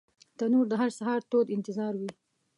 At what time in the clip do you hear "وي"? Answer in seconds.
1.99-2.11